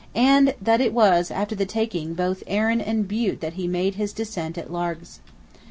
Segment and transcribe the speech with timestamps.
[0.15, 4.57] and that it was after taking both Arran and Bute that he made his descent
[4.57, 5.19] at Largs.